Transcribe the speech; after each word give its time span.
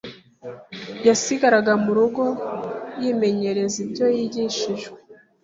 yasigaraga 1.07 1.73
mu 1.83 1.91
rugo 1.97 2.23
yimenyereza 3.01 3.77
ibyo 3.85 4.05
yigishijwe, 4.15 4.97